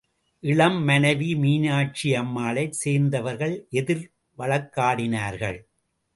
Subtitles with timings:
[0.43, 4.03] இளம் மனைவி மீனாட்சியம்மாளைச் சேர்ந்தவர்கள் எதிர்
[4.37, 5.59] வழக்காடினார்கள்.